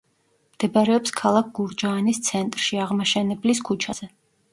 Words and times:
მდებარეობს 0.53 1.11
ქალაქ 1.19 1.51
გურჯაანის 1.59 2.21
ცენტრში, 2.29 2.79
აღმაშენებლის 2.87 3.63
ქუჩაზე. 3.69 4.09